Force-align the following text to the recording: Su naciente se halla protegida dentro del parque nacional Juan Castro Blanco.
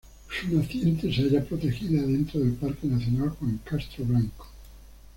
Su 0.31 0.57
naciente 0.57 1.13
se 1.13 1.21
halla 1.21 1.43
protegida 1.45 2.01
dentro 2.01 2.39
del 2.39 2.53
parque 2.53 2.87
nacional 2.87 3.29
Juan 3.37 3.59
Castro 3.63 4.03
Blanco. 4.03 4.47